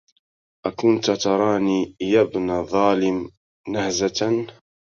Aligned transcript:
أكنت 0.65 1.11
تراني 1.11 1.95
يابن 2.01 2.63
ظالم 2.65 3.31
نهزة 3.67 4.47